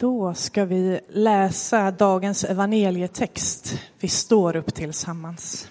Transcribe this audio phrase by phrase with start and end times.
[0.00, 3.78] Då ska vi läsa dagens evangelietext.
[3.98, 5.68] Vi står upp tillsammans.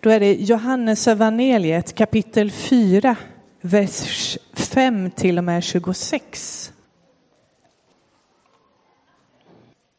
[0.00, 3.16] Då är det Johannes evangeliet kapitel 4,
[3.60, 6.72] vers 5 till och med 26.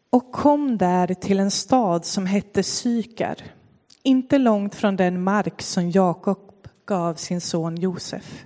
[0.09, 3.36] Och kom där till en stad som hette Sykar,
[4.04, 8.46] inte långt från den mark som Jakob gav sin son Josef.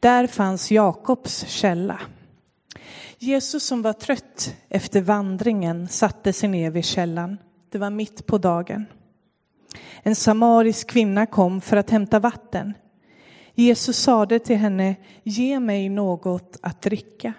[0.00, 2.00] Där fanns Jakobs källa.
[3.18, 7.38] Jesus som var trött efter vandringen satte sig ner vid källan.
[7.70, 8.86] Det var mitt på dagen.
[10.02, 12.74] En samarisk kvinna kom för att hämta vatten.
[13.54, 17.32] Jesus sade till henne, ge mig något att dricka.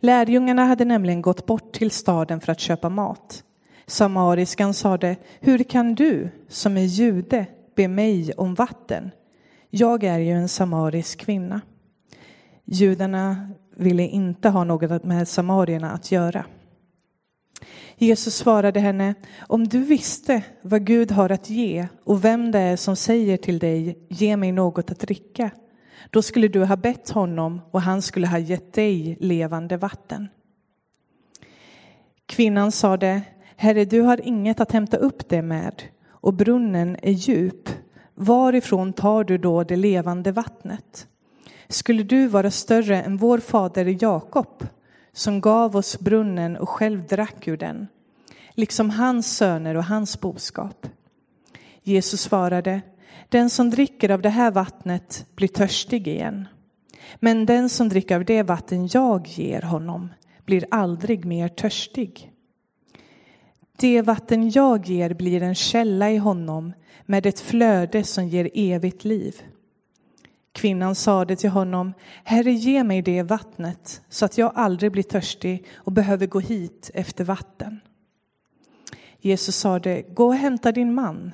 [0.00, 3.44] Lärjungarna hade nämligen gått bort till staden för att köpa mat.
[3.86, 9.10] Samariskan sade, hur kan du som är jude be mig om vatten?
[9.70, 11.60] Jag är ju en samarisk kvinna.
[12.72, 16.44] Judarna ville inte ha något med samarierna att göra.
[17.96, 19.14] Jesus svarade henne,
[19.48, 23.58] om du visste vad Gud har att ge och vem det är som säger till
[23.58, 25.50] dig, ge mig något att dricka,
[26.10, 30.28] då skulle du ha bett honom och han skulle ha gett dig levande vatten.
[32.26, 33.22] Kvinnan sade,
[33.56, 37.68] Herre, du har inget att hämta upp det med och brunnen är djup.
[38.14, 41.06] Varifrån tar du då det levande vattnet?
[41.70, 44.66] Skulle du vara större än vår fader Jakob
[45.12, 47.86] som gav oss brunnen och själv drack ur den,
[48.54, 50.86] liksom hans söner och hans boskap?
[51.82, 52.80] Jesus svarade,
[53.28, 56.48] den som dricker av det här vattnet blir törstig igen.
[57.16, 60.08] Men den som dricker av det vatten jag ger honom
[60.44, 62.32] blir aldrig mer törstig.
[63.76, 66.72] Det vatten jag ger blir en källa i honom
[67.06, 69.42] med ett flöde som ger evigt liv.
[70.52, 71.92] Kvinnan sade till honom,
[72.24, 76.90] Herre ge mig det vattnet så att jag aldrig blir törstig och behöver gå hit
[76.94, 77.80] efter vatten.
[79.18, 81.32] Jesus sade, gå och hämta din man.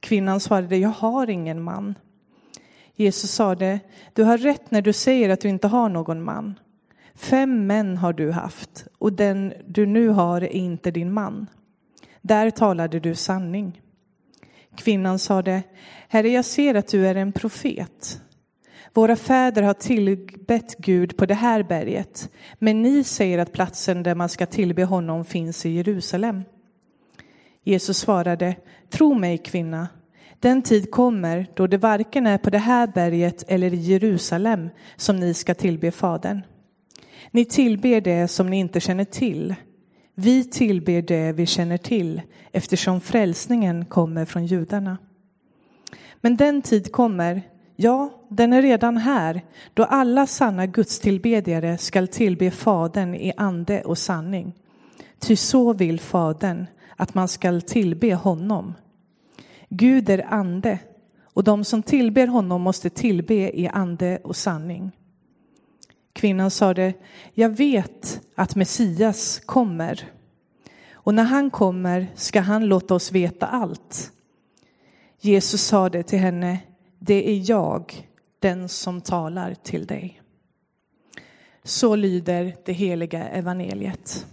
[0.00, 1.94] Kvinnan svarade, jag har ingen man.
[2.94, 3.80] Jesus sade,
[4.12, 6.58] du har rätt när du säger att du inte har någon man.
[7.14, 11.46] Fem män har du haft och den du nu har är inte din man.
[12.22, 13.82] Där talade du sanning.
[14.76, 15.62] Kvinnan sade,
[16.08, 18.20] Herre, jag ser att du är en profet.
[18.96, 24.14] Våra fäder har tillbett Gud på det här berget, men ni säger att platsen där
[24.14, 26.42] man ska tillbe honom finns i Jerusalem.
[27.64, 28.56] Jesus svarade,
[28.90, 29.88] tro mig kvinna,
[30.40, 35.16] den tid kommer då det varken är på det här berget eller i Jerusalem som
[35.16, 36.42] ni ska tillbe Fadern.
[37.30, 39.54] Ni tillber det som ni inte känner till.
[40.14, 44.98] Vi tillber det vi känner till eftersom frälsningen kommer från judarna.
[46.20, 47.42] Men den tid kommer,
[47.76, 49.44] ja, den är redan här,
[49.74, 54.54] då alla sanna gudstillbedjare skall tillbe Fadern i ande och sanning.
[55.18, 56.66] Ty så vill Fadern
[56.96, 58.74] att man skall tillbe honom.
[59.68, 60.78] Gud är ande
[61.24, 64.92] och de som tillber honom måste tillbe i ande och sanning.
[66.12, 66.94] Kvinnan sade,
[67.34, 70.10] jag vet att Messias kommer
[70.92, 74.12] och när han kommer ska han låta oss veta allt.
[75.20, 76.58] Jesus sade till henne,
[77.06, 78.08] det är jag,
[78.38, 80.22] den som talar till dig.
[81.62, 84.26] Så lyder det heliga evangeliet.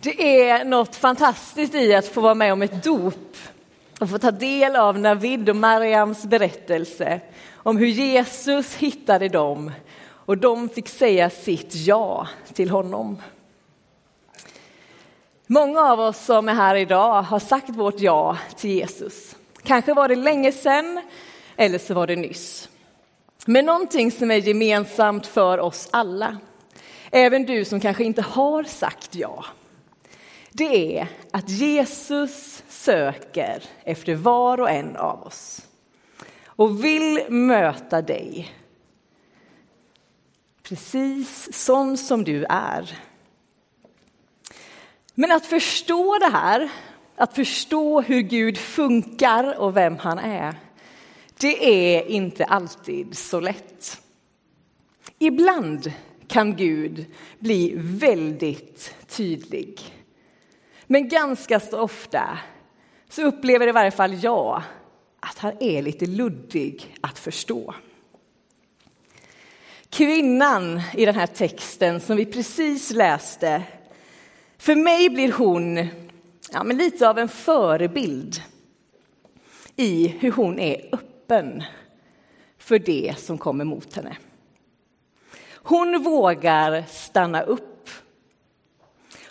[0.00, 3.36] Det är något fantastiskt i att få vara med om ett dop
[4.00, 7.20] och få ta del av Navid och Mariams berättelse
[7.54, 9.72] om hur Jesus hittade dem
[10.06, 13.18] och de fick säga sitt ja till honom.
[15.52, 19.36] Många av oss som är här idag har sagt vårt ja till Jesus.
[19.62, 21.00] Kanske var det länge sedan
[21.56, 22.68] eller så var det nyss.
[23.46, 26.38] Men någonting som är gemensamt för oss alla,
[27.10, 29.44] även du som kanske inte har sagt ja,
[30.50, 35.62] det är att Jesus söker efter var och en av oss
[36.46, 38.54] och vill möta dig
[40.62, 42.98] precis sån som du är.
[45.14, 46.70] Men att förstå det här,
[47.16, 50.54] att förstå hur Gud funkar och vem han är,
[51.40, 54.00] det är inte alltid så lätt.
[55.18, 55.92] Ibland
[56.26, 57.06] kan Gud
[57.38, 59.80] bli väldigt tydlig.
[60.86, 62.38] Men ganska så ofta
[63.08, 64.62] så upplever i varje fall jag
[65.20, 67.74] att han är lite luddig att förstå.
[69.90, 73.62] Kvinnan i den här texten som vi precis läste,
[74.62, 75.88] för mig blir hon
[76.52, 78.42] ja, men lite av en förebild.
[79.76, 81.62] i hur hon är öppen
[82.58, 84.16] för det som kommer mot henne.
[85.54, 87.88] Hon vågar stanna upp.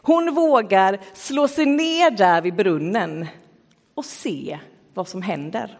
[0.01, 3.27] Hon vågar slå sig ner där vid brunnen
[3.93, 4.59] och se
[4.93, 5.79] vad som händer.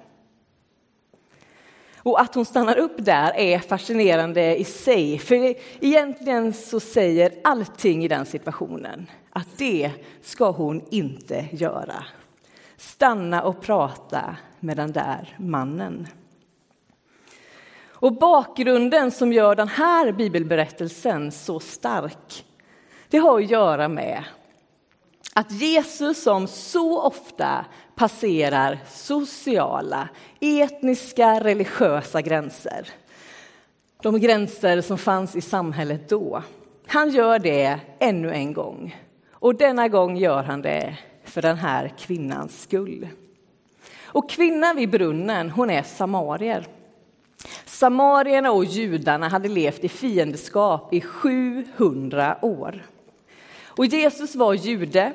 [1.95, 5.55] Och att hon stannar upp där är fascinerande i sig, för
[5.85, 9.91] egentligen så säger allting i den situationen att det
[10.21, 12.03] ska hon inte göra.
[12.77, 16.07] Stanna och prata med den där mannen.
[17.89, 22.45] Och bakgrunden som gör den här bibelberättelsen så stark,
[23.09, 24.23] det har att göra med
[25.33, 32.87] att Jesus som så ofta passerar sociala, etniska, religiösa gränser.
[34.01, 36.43] De gränser som fanns i samhället då.
[36.87, 38.95] Han gör det ännu en gång.
[39.41, 43.07] Och denna gång gör han det för den här kvinnans skull.
[44.03, 46.67] Och kvinnan vid brunnen, hon är samarier.
[47.65, 52.85] Samarierna och judarna hade levt i fiendskap i 700 år.
[53.65, 55.13] Och Jesus var jude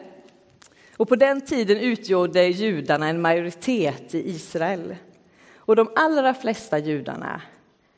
[0.97, 4.97] och på den tiden utgjorde judarna en majoritet i Israel.
[5.57, 7.43] Och de allra flesta judarna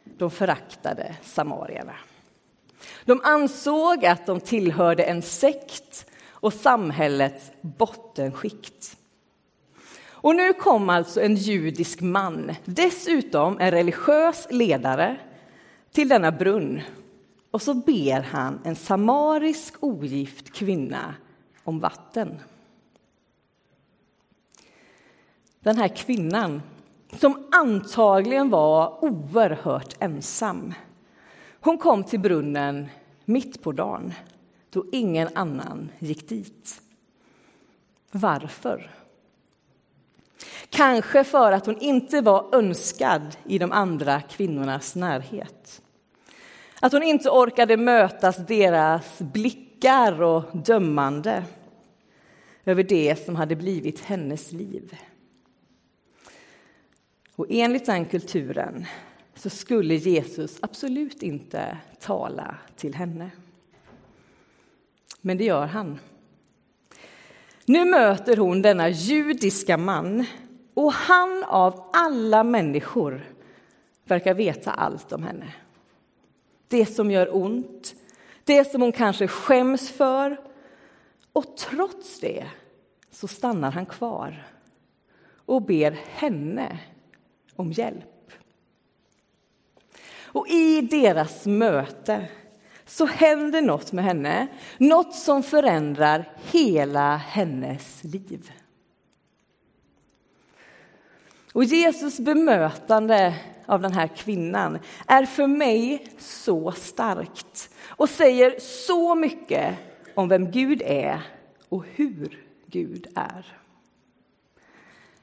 [0.05, 1.95] de föraktade samarierna.
[3.05, 6.08] De ansåg att de tillhörde en sekt
[6.41, 8.97] och samhällets bottenskikt.
[10.21, 15.17] Och nu kom alltså en judisk man, dessutom en religiös ledare,
[15.93, 16.81] till denna brunn.
[17.51, 21.15] Och så ber han en samarisk ogift kvinna
[21.65, 22.39] om vatten.
[25.61, 26.63] Den här kvinnan,
[27.21, 30.75] som antagligen var oerhört ensam.
[31.61, 32.89] Hon kom till brunnen
[33.25, 34.15] mitt på dagen,
[34.71, 36.81] då ingen annan gick dit.
[38.11, 38.91] Varför?
[40.71, 45.83] Kanske för att hon inte var önskad i de andra kvinnornas närhet.
[46.81, 51.45] Att hon inte orkade mötas deras blickar och dömande
[52.65, 54.97] över det som hade blivit hennes liv.
[57.37, 58.87] Och enligt den kulturen
[59.35, 63.31] så skulle Jesus absolut inte tala till henne.
[65.21, 65.99] Men det gör han.
[67.65, 70.25] Nu möter hon denna judiska man
[70.75, 73.25] och han av alla människor
[74.05, 75.55] verkar veta allt om henne.
[76.69, 77.95] Det som gör ont,
[78.45, 80.41] det som hon kanske skäms för.
[81.33, 82.47] Och trots det
[83.11, 84.47] så stannar han kvar
[85.47, 86.79] och ber henne
[87.57, 88.33] om hjälp.
[90.23, 92.29] Och i deras möte
[92.89, 94.47] så händer något med henne,
[94.79, 98.53] något som förändrar hela hennes liv.
[101.53, 103.35] Och Jesus bemötande
[103.67, 109.75] av den här kvinnan är för mig så starkt och säger så mycket
[110.15, 111.21] om vem Gud är
[111.69, 113.47] och hur Gud är.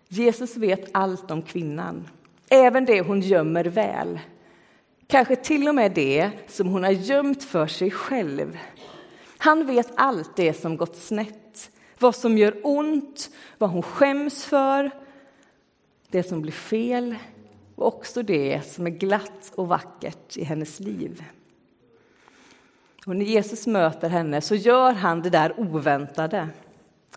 [0.08, 2.08] Jesus vet allt om kvinnan,
[2.50, 4.20] även det hon gömmer väl.
[5.07, 8.57] Kanske till och med det som hon har gömt för sig själv.
[9.38, 14.92] Han vet allt det som gått snett, vad som gör ont, vad hon skäms för
[16.10, 17.16] det som blir fel
[17.75, 21.24] och också det som är glatt och vackert i hennes liv.
[23.06, 26.50] Och när Jesus möter henne så gör han det där oväntade.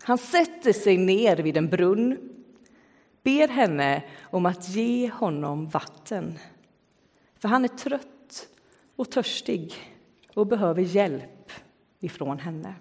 [0.03, 2.17] Han sätter sig ner vid en brunn,
[3.23, 6.39] ber henne om att ge honom vatten.
[7.39, 8.47] För han är trött
[8.95, 9.75] och törstig
[10.33, 11.51] och behöver hjälp
[11.99, 12.73] ifrån henne.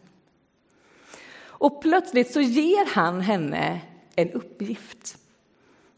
[1.41, 3.81] Och plötsligt så ger han henne
[4.15, 5.19] en uppgift.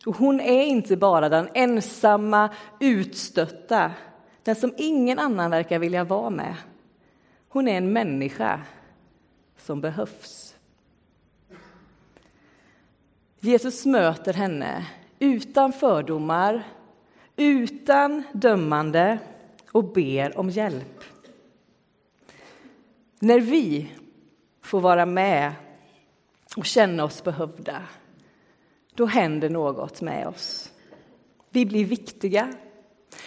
[0.07, 2.51] Och hon är inte bara den ensamma,
[2.81, 3.93] utstötta,
[4.43, 6.55] den som ingen annan verkar vilja vara med.
[7.49, 8.61] Hon är en människa
[9.59, 10.55] som behövs.
[13.41, 14.87] Jesus möter henne
[15.19, 16.63] utan fördomar,
[17.41, 19.19] utan dömande
[19.73, 21.05] och ber om hjälp.
[23.19, 23.93] När vi
[24.63, 25.53] får vara med
[26.57, 27.83] och känna oss behövda
[28.95, 30.73] då händer något med oss.
[31.51, 32.53] Vi blir viktiga.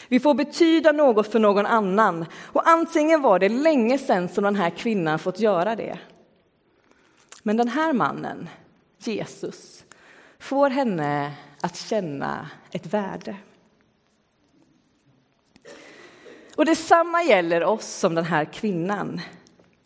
[0.07, 2.25] Vi får betyda något för någon annan.
[2.41, 5.99] Och antingen var det länge sedan som den här kvinnan fått göra det.
[7.43, 8.49] Men den här mannen,
[8.97, 9.85] Jesus,
[10.39, 13.35] får henne att känna ett värde.
[16.55, 19.21] Och detsamma gäller oss som den här kvinnan.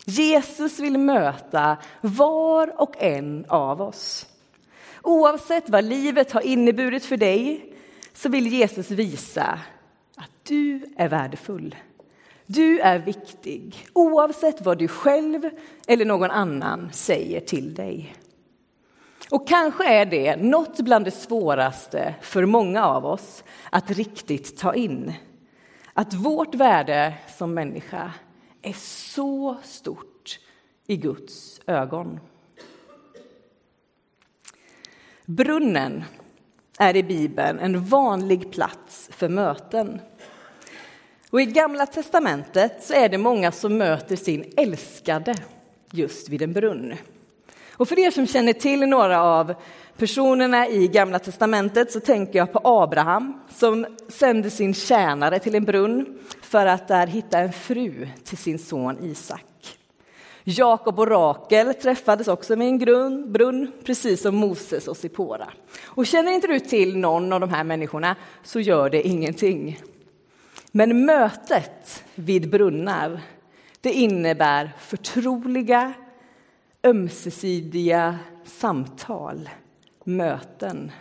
[0.05, 4.25] Jesus vill möta var och en av oss.
[5.01, 7.73] Oavsett vad livet har inneburit för dig
[8.13, 9.59] så vill Jesus visa
[10.15, 11.75] att du är värdefull.
[12.45, 15.49] Du är viktig, oavsett vad du själv
[15.87, 18.15] eller någon annan säger till dig.
[19.29, 24.73] Och kanske är det något bland det svåraste för många av oss att riktigt ta
[24.73, 25.13] in.
[25.99, 28.13] Att vårt värde som människa
[28.61, 28.73] är
[29.13, 30.39] så stort
[30.87, 32.19] i Guds ögon.
[35.25, 36.03] Brunnen
[36.79, 40.01] är i Bibeln en vanlig plats för möten.
[41.29, 45.35] Och I Gamla testamentet så är det många som möter sin älskade
[45.91, 46.95] just vid en brunn.
[47.71, 49.53] Och för er som känner till några av
[49.97, 55.65] personerna i Gamla testamentet så tänker jag på Abraham som sände sin tjänare till en
[55.65, 59.43] brunn för att där hitta en fru till sin son Isak.
[60.43, 65.47] Jakob och Rakel träffades också med en grunn, brunn, precis som Moses och Sipora.
[65.85, 69.79] Och känner inte du till någon av de här människorna så gör det ingenting.
[70.71, 73.21] Men mötet vid brunnar,
[73.81, 75.93] det innebär förtroliga,
[76.83, 79.49] ömsesidiga samtal,
[80.07, 80.91] möten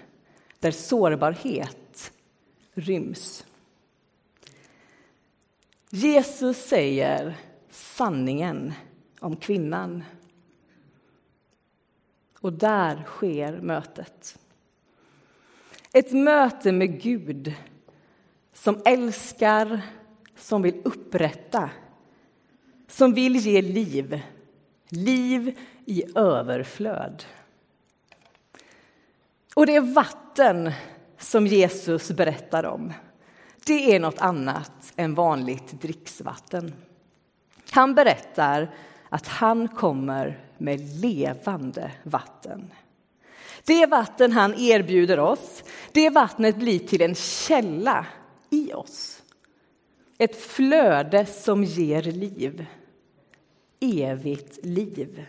[0.59, 2.13] där sårbarhet
[2.75, 3.47] ryms.
[5.91, 7.37] Jesus säger
[7.71, 8.73] sanningen
[9.21, 10.05] om kvinnan.
[12.41, 14.39] Och där sker mötet.
[15.93, 17.55] Ett möte med Gud
[18.53, 19.81] som älskar,
[20.37, 21.71] som vill upprätta,
[22.89, 24.21] som vill ge liv,
[24.89, 27.25] liv i överflöd.
[29.57, 30.73] Och det är vatten
[31.19, 32.93] som Jesus berättar om.
[33.67, 36.73] Det är något annat än vanligt dricksvatten.
[37.71, 38.75] Han berättar
[39.09, 42.73] att han kommer med levande vatten.
[43.65, 48.07] Det vatten han erbjuder oss, det vattnet blir till en källa
[48.51, 49.23] i oss.
[50.19, 52.67] Ett flöde som ger liv.
[53.81, 55.27] Evigt liv.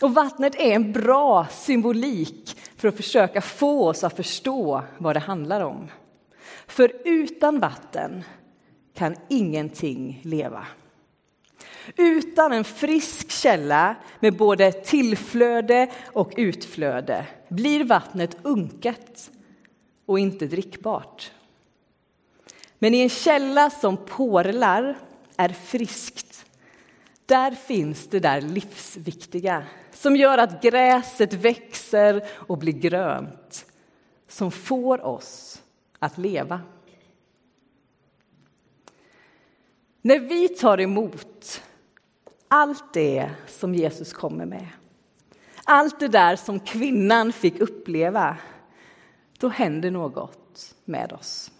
[0.00, 5.20] Och vattnet är en bra symbolik för att försöka få oss att förstå vad det
[5.20, 5.88] handlar om.
[6.66, 8.24] För utan vatten
[8.94, 10.66] kan ingenting leva.
[11.96, 19.30] Utan en frisk källa med både tillflöde och utflöde blir vattnet unket
[20.06, 21.32] och inte drickbart.
[22.78, 24.98] Men i en källa som porlar,
[25.36, 26.46] är friskt,
[27.26, 29.64] där finns det där livsviktiga
[30.04, 33.66] som gör att gräset växer och blir grönt,
[34.28, 35.62] som får oss
[35.98, 36.60] att leva.
[40.02, 41.62] När vi tar emot
[42.48, 44.68] allt det som Jesus kommer med,
[45.64, 48.36] allt det där som kvinnan fick uppleva,
[49.38, 51.50] då händer något med oss.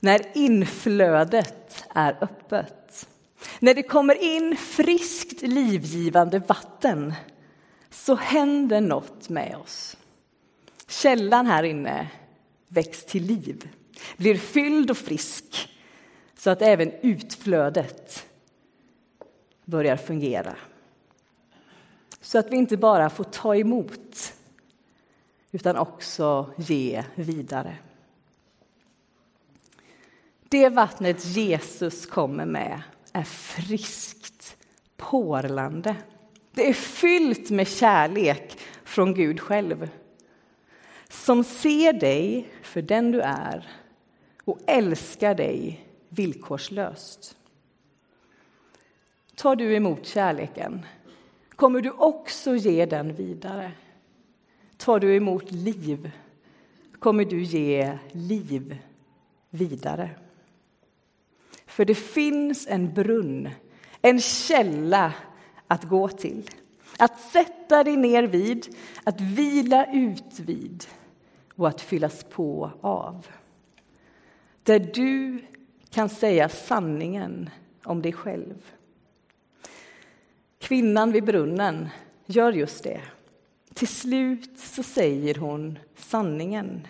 [0.00, 2.79] När inflödet är öppet,
[3.58, 7.14] när det kommer in friskt livgivande vatten,
[7.90, 9.96] så händer något med oss.
[10.88, 12.08] Källan här inne
[12.68, 13.68] väcks till liv,
[14.16, 15.68] blir fylld och frisk
[16.36, 18.26] så att även utflödet
[19.64, 20.56] börjar fungera.
[22.20, 24.32] Så att vi inte bara får ta emot
[25.50, 27.76] utan också ge vidare.
[30.48, 32.82] Det vattnet Jesus kommer med
[33.12, 34.56] är friskt,
[34.96, 35.96] porlande.
[36.52, 39.90] Det är fyllt med kärlek från Gud själv
[41.08, 43.68] som ser dig för den du är
[44.44, 47.36] och älskar dig villkorslöst.
[49.34, 50.86] Tar du emot kärleken
[51.56, 53.72] kommer du också ge den vidare.
[54.76, 56.10] Tar du emot liv
[56.98, 58.78] kommer du ge liv
[59.50, 60.10] vidare.
[61.70, 63.48] För det finns en brunn,
[64.02, 65.12] en källa
[65.66, 66.50] att gå till.
[66.98, 70.84] Att sätta dig ner vid, att vila ut vid
[71.54, 73.26] och att fyllas på av.
[74.62, 75.38] Där du
[75.90, 77.50] kan säga sanningen
[77.84, 78.72] om dig själv.
[80.58, 81.88] Kvinnan vid brunnen
[82.26, 83.00] gör just det.
[83.74, 86.86] Till slut så säger hon sanningen.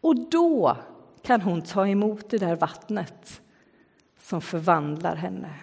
[0.00, 0.76] Och då
[1.22, 3.40] kan hon ta emot det där vattnet
[4.30, 5.54] som förvandlar henne.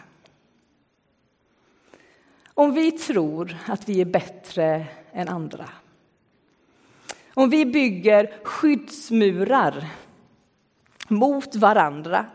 [2.54, 5.70] Om vi tror att vi är bättre än andra
[7.34, 9.88] om vi bygger skyddsmurar
[11.08, 12.26] mot varandra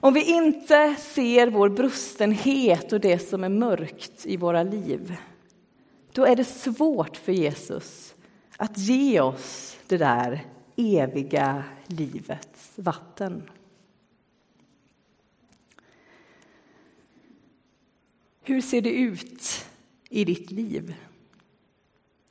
[0.00, 5.16] om vi inte ser vår brustenhet och det som är mörkt i våra liv
[6.12, 8.14] då är det svårt för Jesus
[8.56, 10.44] att ge oss det där
[10.76, 13.42] eviga livets vatten.
[18.48, 19.66] Hur ser det ut
[20.10, 20.94] i ditt liv?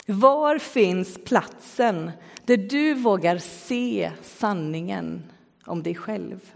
[0.06, 2.12] Var finns platsen
[2.46, 5.24] där du vågar se sanningen
[5.66, 6.54] om dig själv?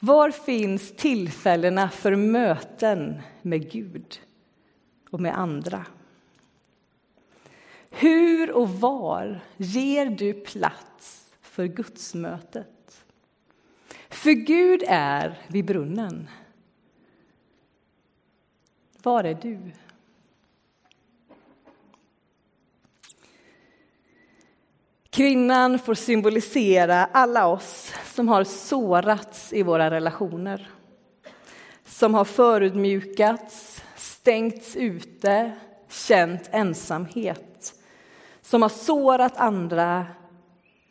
[0.00, 4.20] Var finns tillfällena för möten med Gud
[5.10, 5.86] och med andra?
[7.90, 13.04] Hur och var ger du plats för gudsmötet?
[14.08, 16.28] För Gud är vid brunnen.
[19.02, 19.58] Var är du?
[25.10, 30.70] Kvinnan får symbolisera alla oss som har sårats i våra relationer.
[31.84, 35.52] Som har förödmjukats, stängts ute,
[35.88, 37.74] känt ensamhet.
[38.42, 40.06] Som har sårat andra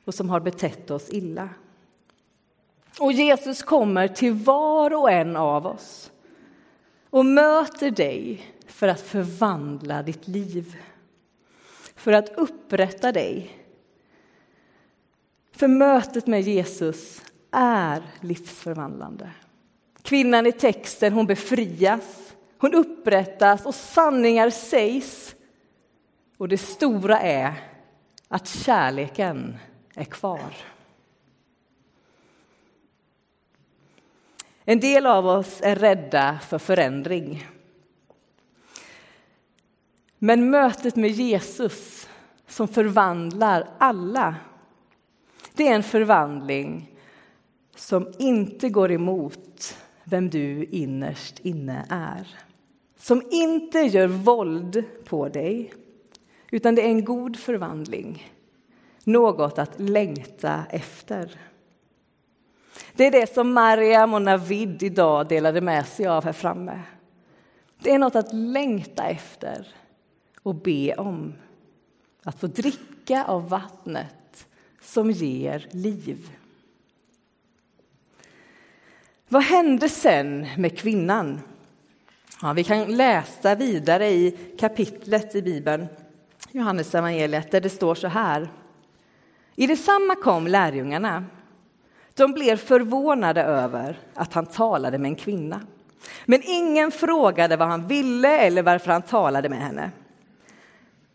[0.06, 1.50] och som har betett oss illa.
[3.00, 6.12] Och Jesus kommer till var och en av oss
[7.18, 10.76] och möter dig för att förvandla ditt liv.
[11.96, 13.58] För att upprätta dig
[15.52, 17.22] för mötet med Jesus
[17.52, 19.30] är livsförvandlande.
[20.02, 25.36] Kvinnan i texten hon befrias, hon upprättas och sanningar sägs.
[26.38, 27.54] Och det stora är
[28.28, 29.58] att kärleken
[29.96, 30.54] är kvar.
[34.70, 37.48] En del av oss är rädda för förändring.
[40.20, 42.10] Men mötet med Jesus
[42.48, 44.36] som förvandlar alla
[45.54, 46.92] det är en förvandling
[47.76, 52.28] som inte går emot vem du innerst inne är.
[52.98, 55.74] Som inte gör våld på dig,
[56.52, 58.34] utan det är en god förvandling.
[59.04, 61.40] Något att längta efter.
[62.94, 66.80] Det är det som Mariam och Navid idag delade med sig av här framme.
[67.80, 69.68] Det är något att längta efter
[70.44, 71.34] och be om.
[72.24, 74.48] Att få dricka av vattnet
[74.82, 76.30] som ger liv.
[79.28, 81.42] Vad hände sen med kvinnan?
[82.42, 85.88] Ja, vi kan läsa vidare i kapitlet i Bibeln,
[86.52, 88.50] Johannes evangeliet, där det står så här.
[89.56, 91.26] I detsamma kom lärjungarna.
[92.18, 95.62] De blev förvånade över att han talade med en kvinna.
[96.26, 99.92] Men ingen frågade vad han ville eller varför han talade med henne.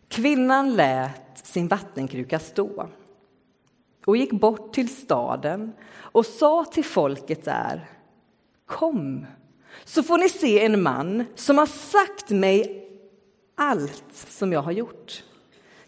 [0.07, 2.87] Kvinnan lät sin vattenkruka stå
[4.05, 7.89] och gick bort till staden och sa till folket där
[8.65, 9.25] Kom,
[9.85, 12.87] så får ni se en man som har sagt mig
[13.55, 15.23] allt som jag har gjort.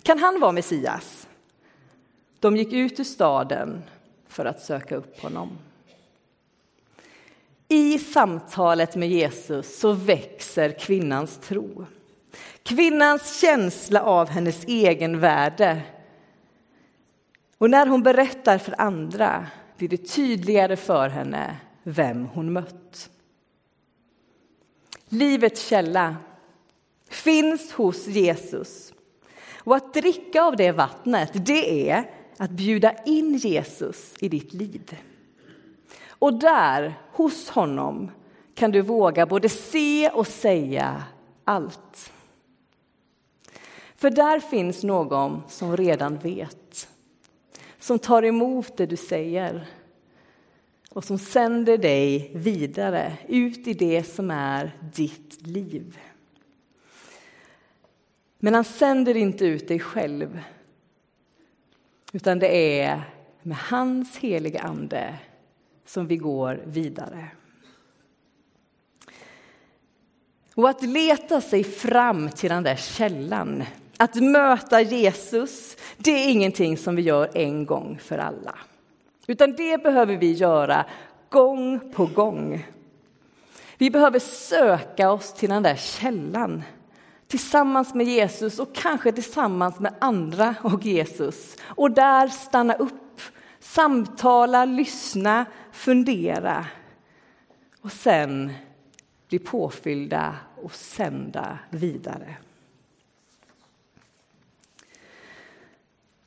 [0.04, 1.28] Kan han vara Messias?
[2.39, 3.84] De gick ut ur staden
[4.35, 5.57] för att söka upp honom.
[7.67, 11.85] I samtalet med Jesus så växer kvinnans tro.
[12.63, 15.81] Kvinnans känsla av hennes egen värde
[17.57, 23.09] och när hon berättar för andra blir det tydligare för henne vem hon mött.
[25.09, 26.15] Livets källa
[27.09, 28.93] finns hos Jesus.
[29.57, 34.97] Och att dricka av det vattnet, det är att bjuda in Jesus i ditt liv.
[36.09, 38.11] Och där, hos honom,
[38.53, 41.03] kan du våga både se och säga
[41.43, 42.11] allt.
[43.95, 46.87] För där finns någon som redan vet
[47.85, 49.67] som tar emot det du säger
[50.89, 55.99] och som sänder dig vidare ut i det som är ditt liv.
[58.39, 60.39] Men han sänder inte ut dig själv
[62.15, 63.01] utan det är
[63.41, 65.15] med hans heliga ande
[65.86, 67.28] som vi går vidare.
[70.56, 73.63] Och att leta sig fram till den där källan
[73.97, 78.56] att möta Jesus, det är ingenting som vi gör en gång för alla.
[79.28, 80.86] Utan det behöver vi göra
[81.30, 82.67] gång på gång.
[83.78, 86.63] Vi behöver söka oss till den där källan
[87.27, 91.55] tillsammans med Jesus och kanske tillsammans med andra och Jesus.
[91.63, 93.21] Och där stanna upp,
[93.59, 96.65] samtala, lyssna, fundera
[97.81, 98.53] och sen
[99.27, 102.35] bli påfyllda och sända vidare.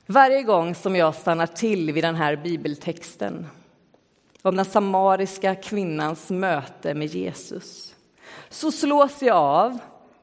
[0.06, 3.46] Varje gång som jag stannar till vid den här bibeltexten
[4.42, 7.94] om den samariska kvinnans möte med Jesus
[8.48, 9.78] så slås jag av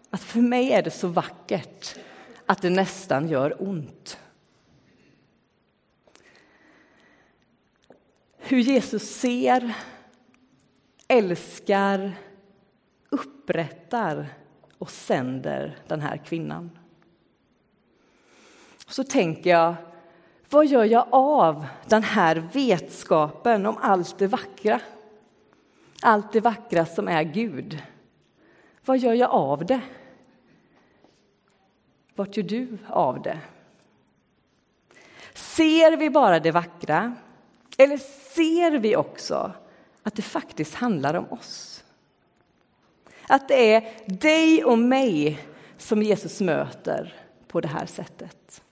[0.10, 1.96] att för mig är det så vackert
[2.46, 4.20] att det nästan gör ont.
[8.38, 9.74] Hur Jesus ser,
[11.08, 12.14] älskar,
[13.10, 14.28] upprättar
[14.78, 16.80] och sänder den här kvinnan.
[18.88, 19.76] Så tänker jag,
[20.50, 24.80] vad gör jag av den här vetskapen om allt det vackra?
[26.02, 27.84] Allt det vackra som är Gud.
[28.86, 29.82] Vad gör jag av det?
[32.16, 33.40] Vart gör du av det?
[35.34, 37.16] Ser vi bara det vackra?
[37.78, 37.98] Eller
[38.36, 39.52] ser vi också
[40.04, 41.84] att det faktiskt handlar om oss?
[43.28, 45.40] Att det är dig och mig
[45.78, 47.14] som Jesus möter
[47.48, 48.64] på det här sättet.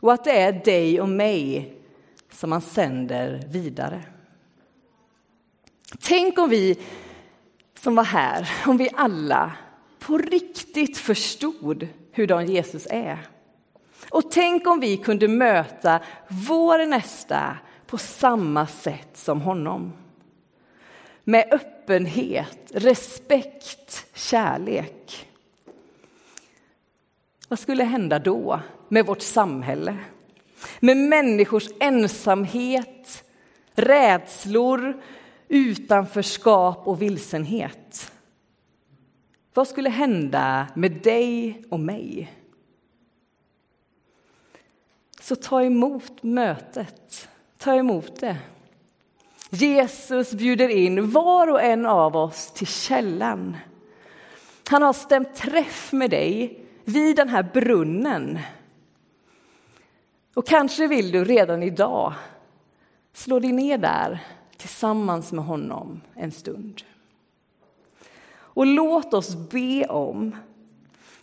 [0.00, 1.74] Och att det är dig och mig
[2.30, 4.02] som han sänder vidare.
[6.00, 6.78] Tänk om vi
[7.82, 9.52] som var här, om vi alla
[9.98, 13.18] på riktigt förstod hurdan Jesus är.
[14.10, 19.92] Och tänk om vi kunde möta vår nästa på samma sätt som honom.
[21.24, 25.28] Med öppenhet, respekt, kärlek.
[27.48, 29.96] Vad skulle hända då med vårt samhälle?
[30.80, 33.24] Med människors ensamhet,
[33.74, 35.02] rädslor,
[35.52, 38.12] utanförskap och vilsenhet.
[39.54, 42.32] Vad skulle hända med dig och mig?
[45.20, 47.28] Så ta emot mötet.
[47.58, 48.36] Ta emot det.
[49.50, 53.56] Jesus bjuder in var och en av oss till källan.
[54.68, 58.38] Han har stämt träff med dig vid den här brunnen.
[60.34, 62.14] Och kanske vill du redan idag
[63.12, 64.20] slå dig ner där
[64.62, 66.82] tillsammans med honom en stund.
[68.34, 70.36] Och låt oss be om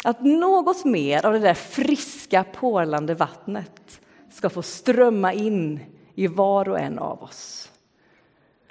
[0.04, 5.80] att något mer av det där friska, porlande vattnet ska få strömma in
[6.15, 7.71] i var och en av oss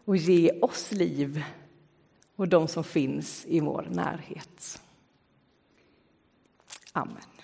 [0.04, 1.44] och ge oss liv
[2.36, 4.82] och de som finns i vår närhet.
[6.92, 7.37] Amen.